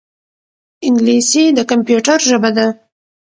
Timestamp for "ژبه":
2.29-2.49